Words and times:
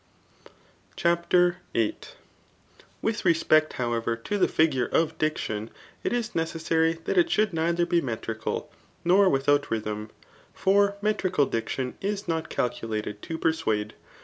CHAPTER 0.95 1.57
VUI. 1.75 1.93
With 3.03 3.23
respect, 3.23 3.73
however, 3.73 4.15
to 4.15 4.39
the 4.39 4.47
figure 4.47 4.87
of 4.87 5.19
diction, 5.19 5.69
it 6.03 6.11
is 6.11 6.33
necessary 6.33 6.93
that 7.05 7.19
it 7.19 7.29
should 7.29 7.53
neither 7.53 7.85
be 7.85 8.01
metrical, 8.01 8.71
nor 9.05 9.29
without 9.29 9.65
rythtn. 9.65 10.09
For 10.55 10.95
metrical 11.03 11.45
diction 11.45 11.99
is 12.01 12.27
not 12.27 12.49
calculated 12.49 13.21
to 13.21 13.37
per 13.37 13.51
suade. 13.51 13.91